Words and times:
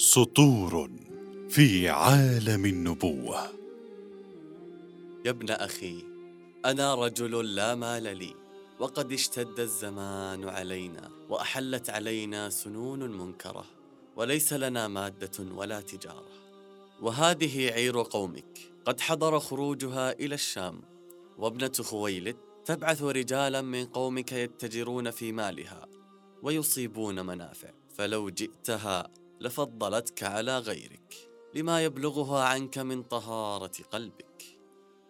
سطور 0.00 0.90
في 1.48 1.88
عالم 1.88 2.66
النبوة. 2.66 3.40
يا 5.24 5.30
ابن 5.30 5.50
أخي 5.50 6.04
أنا 6.64 6.94
رجل 6.94 7.54
لا 7.54 7.74
مال 7.74 8.16
لي 8.16 8.34
وقد 8.78 9.12
اشتد 9.12 9.60
الزمان 9.60 10.48
علينا 10.48 11.10
وأحلت 11.28 11.90
علينا 11.90 12.50
سنون 12.50 12.98
منكرة 12.98 13.64
وليس 14.16 14.52
لنا 14.52 14.88
مادة 14.88 15.44
ولا 15.54 15.80
تجارة. 15.80 16.28
وهذه 17.02 17.70
عير 17.70 18.02
قومك 18.02 18.58
قد 18.84 19.00
حضر 19.00 19.40
خروجها 19.40 20.12
إلى 20.12 20.34
الشام 20.34 20.80
وابنة 21.38 21.72
خويلد 21.82 22.36
تبعث 22.64 23.02
رجالا 23.02 23.62
من 23.62 23.86
قومك 23.86 24.32
يتجرون 24.32 25.10
في 25.10 25.32
مالها 25.32 25.86
ويصيبون 26.42 27.26
منافع 27.26 27.70
فلو 27.96 28.30
جئتها 28.30 29.19
لفضلتك 29.40 30.22
على 30.22 30.58
غيرك 30.58 31.30
لما 31.54 31.84
يبلغها 31.84 32.44
عنك 32.44 32.78
من 32.78 33.02
طهارة 33.02 33.72
قلبك. 33.90 34.58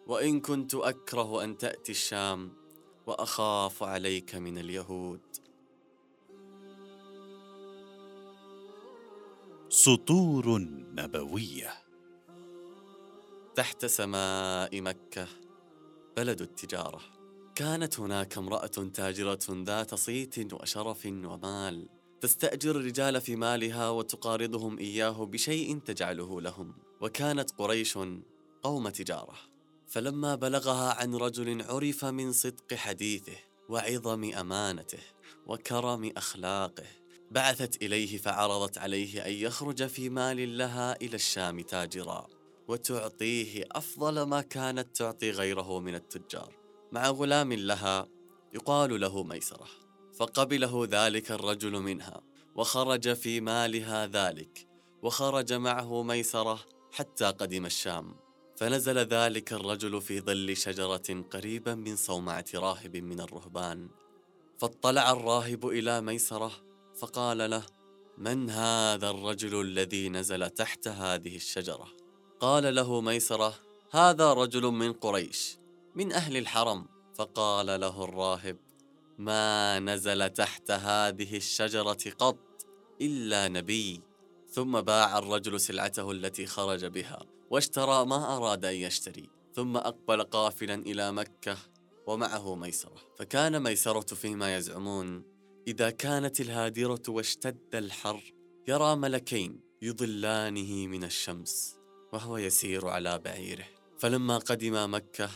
وإن 0.06 0.40
كنت 0.40 0.74
أكره 0.74 1.44
أن 1.44 1.58
تأتي 1.58 1.92
الشام 1.92 2.52
وأخاف 3.06 3.82
عليك 3.82 4.34
من 4.34 4.58
اليهود. 4.58 5.20
سطور 9.68 10.58
نبوية. 10.94 11.72
تحت 13.54 13.86
سماء 13.86 14.80
مكة 14.80 15.26
بلد 16.16 16.40
التجارة. 16.40 17.00
كانت 17.54 18.00
هناك 18.00 18.38
امرأة 18.38 18.66
تاجرة 18.66 19.46
ذات 19.50 19.94
صيت 19.94 20.52
وشرف 20.52 21.06
ومال. 21.06 21.99
تستأجر 22.20 22.76
الرجال 22.76 23.20
في 23.20 23.36
مالها 23.36 23.90
وتقارضهم 23.90 24.78
إياه 24.78 25.24
بشيء 25.26 25.78
تجعله 25.78 26.40
لهم. 26.40 26.74
وكانت 27.00 27.50
قريش 27.50 27.98
قوم 28.62 28.88
تجارة. 28.88 29.34
فلما 29.90 30.34
بلغها 30.34 30.94
عن 31.00 31.14
رجل 31.14 31.62
عرف 31.62 32.04
من 32.04 32.32
صدق 32.32 32.74
حديثه 32.74 33.36
وعظم 33.68 34.24
أمانته 34.34 34.98
وكرم 35.46 36.12
أخلاقه 36.16 36.86
بعثت 37.30 37.82
إليه 37.82 38.18
فعرضت 38.18 38.78
عليه 38.78 39.26
أن 39.26 39.32
يخرج 39.32 39.86
في 39.86 40.08
مال 40.08 40.58
لها 40.58 40.96
إلى 41.02 41.14
الشام 41.14 41.60
تاجرا 41.60 42.26
وتعطيه 42.68 43.64
أفضل 43.72 44.22
ما 44.22 44.40
كانت 44.40 44.96
تعطي 44.96 45.30
غيره 45.30 45.80
من 45.80 45.94
التجار. 45.94 46.54
مع 46.92 47.10
غلام 47.10 47.52
لها 47.52 48.08
يقال 48.54 49.00
له 49.00 49.22
ميسرة. 49.22 49.66
فقبله 50.20 50.88
ذلك 50.90 51.30
الرجل 51.30 51.72
منها 51.72 52.20
وخرج 52.54 53.12
في 53.12 53.40
مالها 53.40 54.06
ذلك 54.06 54.68
وخرج 55.02 55.52
معه 55.52 56.02
ميسرة 56.02 56.60
حتى 56.92 57.24
قدم 57.24 57.66
الشام. 57.66 58.16
فنزل 58.56 58.98
ذلك 58.98 59.52
الرجل 59.52 60.00
في 60.00 60.20
ظل 60.20 60.56
شجرة 60.56 61.24
قريبا 61.30 61.74
من 61.74 61.96
صومعة 61.96 62.44
راهب 62.54 62.96
من 62.96 63.20
الرهبان. 63.20 63.88
فاطلع 64.58 65.12
الراهب 65.12 65.66
إلى 65.66 66.00
ميسرة 66.00 66.52
فقال 66.98 67.50
له 67.50 67.66
من 68.18 68.50
هذا 68.50 69.10
الرجل 69.10 69.60
الذي 69.60 70.08
نزل 70.08 70.50
تحت 70.50 70.88
هذه 70.88 71.36
الشجرة؟ 71.36 71.88
قال 72.40 72.74
له 72.74 73.00
ميسرة 73.00 73.54
هذا 73.90 74.32
رجل 74.32 74.62
من 74.62 74.92
قريش 74.92 75.58
من 75.94 76.12
أهل 76.12 76.36
الحرم. 76.36 76.86
فقال 77.14 77.80
له 77.80 78.04
الراهب 78.04 78.69
ما 79.20 79.78
نزل 79.78 80.28
تحت 80.28 80.70
هذه 80.70 81.36
الشجرة 81.36 81.98
قط 82.18 82.66
إلا 83.00 83.48
نبي. 83.48 84.00
ثم 84.50 84.80
باع 84.80 85.18
الرجل 85.18 85.60
سلعته 85.60 86.10
التي 86.10 86.46
خرج 86.46 86.84
بها 86.84 87.26
واشترى 87.50 88.06
ما 88.06 88.36
أراد 88.36 88.64
أن 88.64 88.74
يشتري. 88.74 89.30
ثم 89.54 89.76
أقبل 89.76 90.22
قافلا 90.22 90.74
إلى 90.74 91.12
مكة 91.12 91.56
ومعه 92.06 92.54
ميسرة. 92.54 92.96
فكان 93.18 93.62
ميسرة 93.62 94.14
فيما 94.14 94.56
يزعمون 94.56 95.24
إذا 95.68 95.90
كانت 95.90 96.40
الهادرة 96.40 97.02
واشتد 97.08 97.74
الحر 97.74 98.34
يرى 98.68 98.96
ملكين 98.96 99.60
يضلانه 99.82 100.86
من 100.86 101.04
الشمس 101.04 101.76
وهو 102.12 102.36
يسير 102.36 102.88
على 102.88 103.18
بعيره. 103.18 103.66
فلما 103.98 104.38
قدم 104.38 104.94
مكة 104.94 105.30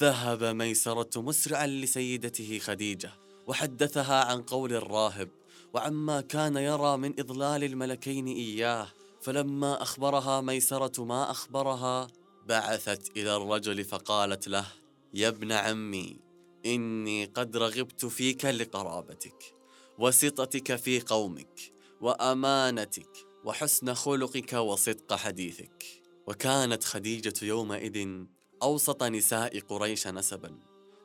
ذهب 0.00 0.44
ميسرة 0.44 1.20
مسرعا 1.20 1.66
لسيدته 1.66 2.58
خديجة. 2.58 3.29
وحدثها 3.46 4.24
عن 4.24 4.42
قول 4.42 4.72
الراهب 4.72 5.28
وعما 5.74 6.20
كان 6.20 6.56
يرى 6.56 6.96
من 6.96 7.20
إضلال 7.20 7.64
الملكين 7.64 8.26
إياه 8.26 8.88
فلما 9.20 9.82
أخبرها 9.82 10.40
ميسرة 10.40 11.04
ما 11.04 11.30
أخبرها 11.30 12.06
بعثت 12.46 13.16
إلى 13.16 13.36
الرجل 13.36 13.84
فقالت 13.84 14.48
له 14.48 14.66
يا 15.14 15.28
ابن 15.28 15.52
عمي 15.52 16.20
إني 16.66 17.24
قد 17.24 17.56
رغبت 17.56 18.06
فيك 18.06 18.44
لقرابتك 18.44 19.54
وسطتك 19.98 20.76
في 20.76 21.00
قومك 21.00 21.72
وأمانتك 22.00 23.26
وحسن 23.44 23.94
خلقك 23.94 24.52
وصدق 24.52 25.14
حديثك. 25.14 25.84
وكانت 26.26 26.84
خديجة 26.84 27.34
يومئذ 27.42 28.24
أوسط 28.62 29.02
نساء 29.02 29.60
قريش 29.60 30.06
نسبا 30.06 30.58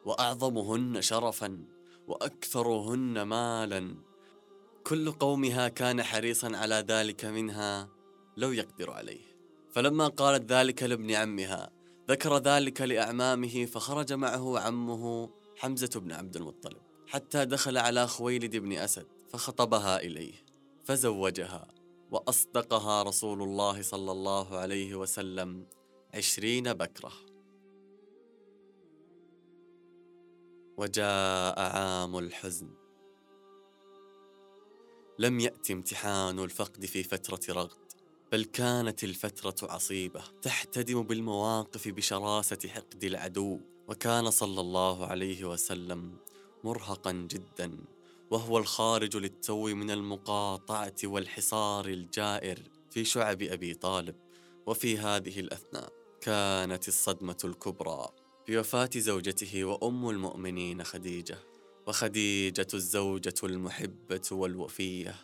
وأعظمهن 0.05 1.01
شرفا. 1.01 1.74
وأكثرهن 2.07 3.21
مالا. 3.21 3.95
كل 4.83 5.11
قومها 5.11 5.67
كان 5.67 6.03
حريصا 6.03 6.57
على 6.57 6.75
ذلك 6.75 7.25
منها 7.25 7.89
لو 8.37 8.51
يقدر 8.51 8.91
عليه. 8.91 9.35
فلما 9.71 10.07
قالت 10.07 10.51
ذلك 10.51 10.83
لابن 10.83 11.11
عمها 11.11 11.69
ذكر 12.09 12.37
ذلك 12.37 12.81
لأعمامه 12.81 13.65
فخرج 13.65 14.13
معه 14.13 14.59
عمه 14.59 15.29
حمزة 15.57 15.99
بن 15.99 16.11
عبد 16.11 16.35
المطلب 16.35 16.77
حتى 17.07 17.45
دخل 17.45 17.77
على 17.77 18.07
خويلد 18.07 18.55
بن 18.55 18.71
أسد 18.71 19.05
فخطبها 19.29 19.99
إليه 19.99 20.33
فزوجها 20.83 21.67
وأصدقها 22.11 23.03
رسول 23.03 23.41
الله 23.41 23.81
صلى 23.81 24.11
الله 24.11 24.57
عليه 24.57 24.95
وسلم 24.95 25.65
عشرين 26.13 26.73
بكرة. 26.73 27.11
وجاء 30.77 31.59
عام 31.59 32.17
الحزن. 32.17 32.69
لم 35.19 35.39
يأتي 35.39 35.73
امتحان 35.73 36.39
الفقد 36.39 36.85
في 36.85 37.03
فترة 37.03 37.39
رغد 37.49 37.91
بل 38.31 38.45
كانت 38.45 39.03
الفترة 39.03 39.71
عصيبة 39.71 40.23
تحتدم 40.41 41.03
بالمواقف 41.03 41.87
بشراسة 41.87 42.69
حقد 42.69 43.03
العدو. 43.03 43.59
وكان 43.87 44.29
صلى 44.29 44.61
الله 44.61 45.05
عليه 45.05 45.45
وسلم 45.45 46.17
مرهقا 46.63 47.11
جدا 47.11 47.77
وهو 48.31 48.57
الخارج 48.57 49.17
للتو 49.17 49.67
من 49.67 49.91
المقاطعة 49.91 50.95
والحصار 51.03 51.85
الجائر 51.85 52.59
في 52.91 53.05
شعب 53.05 53.41
أبي 53.41 53.73
طالب 53.73 54.15
وفي 54.65 54.97
هذه 54.97 55.39
الأثناء 55.39 55.93
كانت 56.21 56.87
الصدمة 56.87 57.37
الكبرى. 57.43 58.24
بوفاة 58.47 58.89
زوجته 58.95 59.65
وأم 59.65 60.09
المؤمنين 60.09 60.83
خديجة 60.83 61.37
وخديجة 61.87 62.67
الزوجة 62.73 63.33
المحبة 63.43 64.21
والوفية 64.31 65.15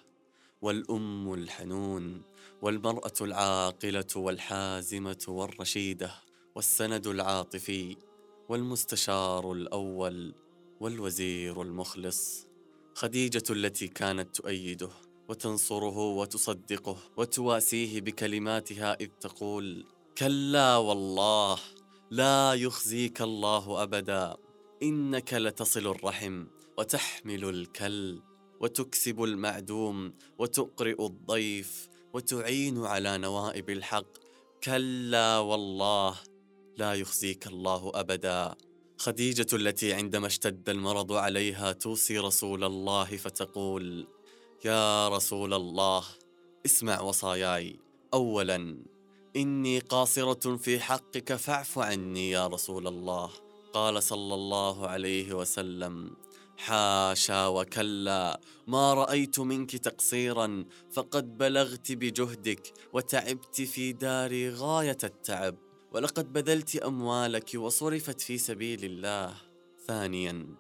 والأم 0.61 1.33
الحنون 1.33 2.21
والمرأة 2.61 3.13
العاقلة 3.21 4.05
والحازمة 4.15 5.25
والرشيدة 5.27 6.11
والسند 6.55 7.07
العاطفي 7.07 7.97
والمستشار 8.49 9.51
الأول 9.51 10.35
والوزير 10.79 11.61
المخلص. 11.61 12.47
خديجة 12.96 13.43
التي 13.49 13.87
كانت 13.87 14.35
تؤيده 14.35 14.90
وتنصره 15.29 15.97
وتصدقه 15.97 16.97
وتواسيه 17.17 18.01
بكلماتها 18.01 18.93
إذ 19.01 19.07
تقول 19.22 19.85
كلا 20.17 20.78
والله 20.78 21.59
لا 22.11 22.53
يخزيك 22.53 23.22
الله 23.22 23.84
أبدا. 23.84 24.37
إنك 24.84 25.34
لتصل 25.34 25.87
الرحم 25.87 26.46
وتحمل 26.78 27.49
الكل 27.49 28.22
وتكسب 28.59 29.23
المعدوم 29.23 30.13
وتقرئ 30.37 31.05
الضيف 31.05 31.90
وتعين 32.13 32.85
على 32.85 33.17
نوائب 33.17 33.69
الحق. 33.69 34.08
كلا 34.63 35.40
والله 35.40 36.16
لا 36.78 36.93
يخزيك 36.93 37.47
الله 37.47 37.91
أبدا. 37.96 38.55
خديجة 38.97 39.55
التي 39.55 39.93
عندما 39.93 40.28
اشتد 40.28 40.69
المرض 40.69 41.13
عليها 41.13 41.72
توصي 41.72 42.17
رسول 42.19 42.63
الله 42.63 43.17
فتقول 43.17 44.08
يا 44.66 45.09
رسول 45.09 45.53
الله 45.53 46.03
اسمع 46.66 47.02
وصاياي. 47.02 47.79
اولا 48.13 48.78
إني 49.35 49.79
قاصرة 49.79 50.57
في 50.57 50.79
حقك 50.79 51.35
فاعف 51.35 51.79
عني 51.79 52.31
يا 52.31 52.47
رسول 52.47 52.87
الله. 52.87 53.29
قال 53.73 54.03
صلى 54.03 54.33
الله 54.33 54.87
عليه 54.87 55.33
وسلم 55.33 56.16
حاشا 56.57 57.47
وكلا 57.47 58.39
ما 58.67 58.93
رأيت 58.93 59.39
منك 59.39 59.72
تقصيرا 59.78 60.66
فقد 60.91 61.37
بلغت 61.37 61.91
بجهدك 61.91 62.73
وتعبت 62.93 63.61
في 63.61 63.93
داري 63.93 64.49
غاية 64.49 64.97
التعب 65.03 65.55
ولقد 65.91 66.34
بذلت 66.34 66.75
أموالك 66.75 67.51
وصرفت 67.55 68.22
في 68.22 68.37
سبيل 68.37 68.85
الله. 68.85 69.34
ثانيا 69.87 70.55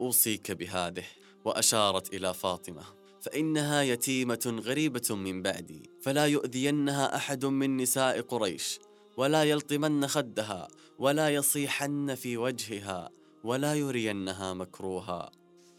أوصيك 0.00 0.52
بهذه 0.52 1.04
وأشارت 1.44 2.14
إلى 2.14 2.34
فاطمة. 2.34 3.01
فإنها 3.22 3.82
يتيمة 3.82 4.60
غريبة 4.64 5.14
من 5.14 5.42
بعدي 5.42 5.90
فلا 6.00 6.26
يؤذينها 6.26 7.16
أحد 7.16 7.44
من 7.44 7.76
نساء 7.76 8.20
قريش 8.20 8.78
ولا 9.16 9.44
يلطمن 9.44 10.06
خدها 10.06 10.68
ولا 10.98 11.28
يصيحن 11.34 12.14
في 12.14 12.36
وجهها 12.36 13.10
ولا 13.44 13.74
يرينها 13.74 14.54
مكروها. 14.54 15.30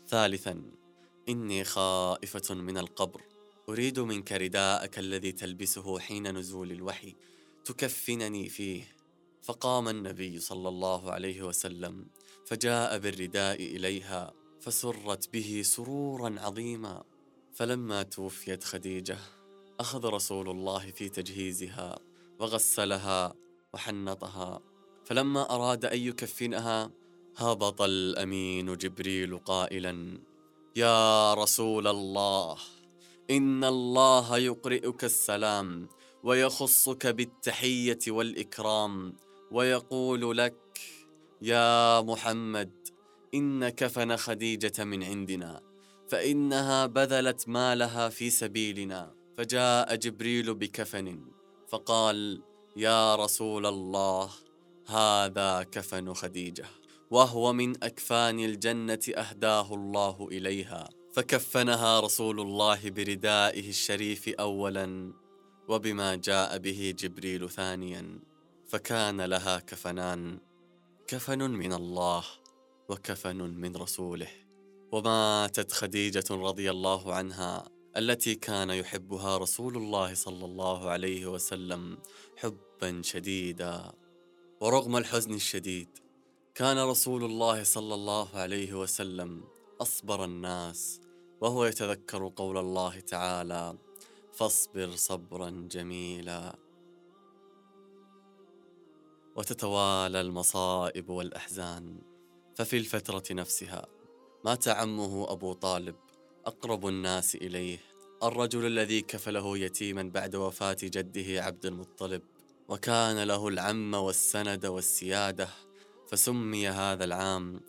ثالثا 0.07 0.63
إني 1.29 1.63
خائفة 1.63 2.55
من 2.55 2.77
القبر. 2.77 3.21
أريد 3.69 3.99
منك 3.99 4.31
رداءك 4.31 4.99
الذي 4.99 5.31
تلبسه 5.31 5.99
حين 5.99 6.37
نزول 6.37 6.71
الوحي. 6.71 7.15
تكفنني 7.65 8.49
فيه. 8.49 8.83
فقام 9.41 9.89
النبي 9.89 10.39
صلى 10.39 10.69
الله 10.69 11.11
عليه 11.11 11.41
وسلم 11.41 12.05
فجاء 12.45 12.97
بالرداء 12.97 13.55
إليها 13.55 14.33
فسرت 14.61 15.33
به 15.33 15.61
سرورا 15.65 16.35
عظيما. 16.39 17.03
فلما 17.53 18.03
توفيت 18.03 18.63
خديجة 18.63 19.17
أخذ 19.79 20.05
رسول 20.05 20.49
الله 20.49 20.91
في 20.91 21.09
تجهيزها 21.09 21.99
وغسلها 22.39 23.33
وحنطها. 23.73 24.59
فلما 25.05 25.55
أراد 25.55 25.85
أن 25.85 25.99
يكفنها 25.99 26.91
هبط 27.37 27.81
الأمين 27.81 28.77
جبريل 28.77 29.37
قائلا 29.37 30.19
يا 30.75 31.33
رسول 31.33 31.87
الله 31.87 32.57
إن 33.29 33.63
الله 33.63 34.37
يقرئك 34.37 35.03
السلام 35.03 35.87
ويخصك 36.23 37.07
بالتحية 37.07 37.99
والإكرام 38.07 39.13
ويقول 39.51 40.37
لك 40.37 40.79
يا 41.41 42.01
محمد 42.01 42.87
ان 43.33 43.69
كفن 43.69 44.17
خديجة 44.17 44.83
من 44.83 45.03
عندنا. 45.03 45.72
فإنها 46.13 46.85
بذلت 46.85 47.49
مالها 47.49 48.09
في 48.09 48.29
سبيلنا. 48.29 49.13
فجاء 49.37 49.95
جبريل 49.95 50.53
بكفن 50.53 51.25
فقال 51.69 52.41
يا 52.75 53.15
رسول 53.15 53.65
الله 53.65 54.29
هذا 54.87 55.63
كفن 55.63 56.13
خديجة 56.13 56.65
وهو 57.11 57.53
من 57.53 57.83
أكفان 57.83 58.39
الجنة 58.39 58.99
أهداه 59.17 59.73
الله 59.73 60.27
إليها. 60.31 60.89
فكفنها 61.13 61.99
رسول 61.99 62.39
الله 62.39 62.89
بردائه 62.89 63.69
الشريف 63.69 64.29
اولا 64.29 65.13
وبما 65.67 66.15
جاء 66.15 66.57
به 66.57 66.95
جبريل 66.97 67.49
ثانيا 67.49 68.19
فكان 68.67 69.21
لها 69.21 69.59
كفنان 69.59 70.39
كفن 71.07 71.51
من 71.51 71.73
الله 71.73 72.23
وكفن 72.89 73.37
من 73.37 73.75
رسوله. 73.75 74.42
وماتت 74.93 75.71
خديجة 75.71 76.23
رضي 76.31 76.71
الله 76.71 77.13
عنها 77.13 77.69
التي 77.97 78.35
كان 78.35 78.69
يحبها 78.69 79.37
رسول 79.37 79.77
الله 79.77 80.13
صلى 80.13 80.45
الله 80.45 80.89
عليه 80.89 81.25
وسلم 81.25 81.97
حبا 82.37 83.01
شديدا. 83.01 83.91
ورغم 84.61 84.97
الحزن 84.97 85.33
الشديد 85.33 85.87
كان 86.55 86.77
رسول 86.77 87.23
الله 87.23 87.63
صلى 87.63 87.93
الله 87.93 88.27
عليه 88.33 88.73
وسلم 88.73 89.43
أصبر 89.81 90.23
الناس 90.25 91.01
وهو 91.41 91.65
يتذكر 91.65 92.31
قول 92.35 92.57
الله 92.57 92.99
تعالى 92.99 93.77
فاصبر 94.33 94.91
صبرا 94.95 95.67
جميلا. 95.71 96.55
وتتوالى 99.35 100.21
المصائب 100.21 101.09
والأحزان 101.09 102.01
ففي 102.55 102.77
الفترة 102.77 103.23
نفسها 103.31 103.85
مات 104.45 104.67
عمه 104.67 105.31
أبو 105.31 105.53
طالب. 105.53 105.95
أقرب 106.45 106.87
الناس 106.87 107.35
إليه. 107.35 107.79
الرجل 108.23 108.65
الذي 108.65 109.01
كفله 109.01 109.57
يتيما 109.57 110.03
بعد 110.03 110.35
وفاة 110.35 110.77
جده 110.83 111.43
عبد 111.43 111.65
المطلب. 111.65 112.21
وكان 112.67 113.23
له 113.23 113.47
العم 113.47 113.93
والسند 113.93 114.65
والسيادة 114.65 115.47
فسمي 116.07 116.69
هذا 116.69 117.03
العام 117.03 117.61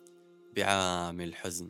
بعام 0.55 1.21
الحزن. 1.21 1.69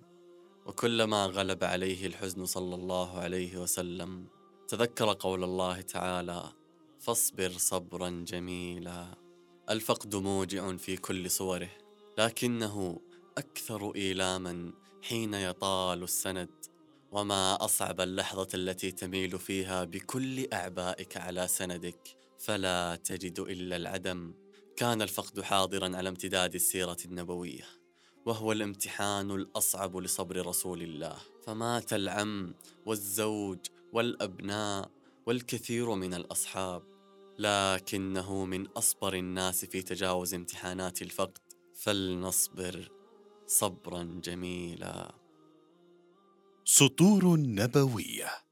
وكلما 0.66 1.26
غلب 1.26 1.64
عليه 1.64 2.08
الحزن 2.08 2.46
صلى 2.46 2.76
الله 2.76 3.18
عليه 3.18 3.58
وسلم 3.58 4.26
تذكر 4.68 5.14
قول 5.20 5.44
الله 5.44 5.82
تعالى 5.82 6.52
فاصبر 7.00 7.50
صبرا 7.50 8.10
جميلا 8.10 9.18
الفقد 9.70 10.16
موجع 10.16 10.76
في 10.78 10.98
كل 10.98 11.32
صوره 11.32 11.70
لكنه 12.18 13.00
أكثر 13.38 13.96
إيلاما 13.96 14.72
حين 15.08 15.34
يطال 15.34 16.04
السند. 16.04 16.50
وما 17.12 17.66
أصعب 17.66 18.02
اللحظة 18.02 18.48
التي 18.54 18.92
تميل 18.92 19.40
فيها 19.40 19.84
بكل 19.84 20.54
أعبائك 20.54 21.18
على 21.18 21.48
سندك 21.48 22.18
فلا 22.40 22.96
تجد 22.96 23.40
إلا 23.40 23.76
العدم. 23.76 24.34
كان 24.76 25.02
الفقد 25.02 25.42
حاضرا 25.42 25.98
على 25.98 26.10
امتداد 26.10 26.56
السيرة 26.56 26.98
النبوية 27.06 27.64
وهو 28.26 28.52
الامتحان 28.52 29.32
الأصعب 29.32 29.98
لصبر 29.98 30.46
رسول 30.46 30.82
الله. 30.82 31.18
فمات 31.44 31.94
العم 31.94 32.54
والزوج 32.86 33.60
والأبناء 33.94 34.92
والكثير 35.26 35.96
من 35.96 36.14
الأصحاب. 36.14 36.84
لكنه 37.40 38.46
من 38.46 38.68
أصبر 38.68 39.14
الناس 39.14 39.66
في 39.66 39.82
تجاوز 39.82 40.34
امتحانات 40.34 41.02
الفقد. 41.02 41.38
فلنصبر. 41.74 42.95
صبرا 43.48 44.04
جميلا. 44.24 45.16
سطور 46.66 47.38
نبوية. 47.38 48.45